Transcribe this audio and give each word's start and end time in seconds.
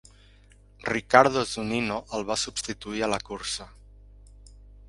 Ricardo 0.87 1.43
Zunino 1.51 1.99
el 2.19 2.25
va 2.31 2.39
substituir 2.47 3.05
a 3.09 3.13
la 3.15 3.23
cursa. 3.31 3.73